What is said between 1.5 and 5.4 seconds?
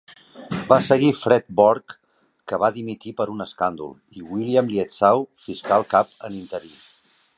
Borch, que va dimitir per un escàndol, i William Lietzau,